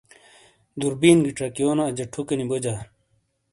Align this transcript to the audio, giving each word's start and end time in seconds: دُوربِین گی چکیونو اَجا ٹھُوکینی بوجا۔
دُوربِین 0.79 1.17
گی 1.25 1.31
چکیونو 1.37 1.83
اَجا 1.89 2.05
ٹھُوکینی 2.11 2.45
بوجا۔ 2.49 2.73